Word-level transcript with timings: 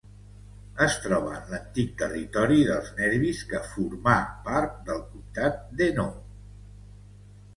Es 0.83 0.93
troba 1.01 1.33
en 1.39 1.43
l'antic 1.53 1.91
territori 1.99 2.57
dels 2.69 2.89
nervis 3.01 3.43
que 3.51 3.61
formà 3.73 4.15
part 4.47 4.81
del 4.87 5.03
comtat 5.13 5.61
d'Hainaut. 5.77 6.35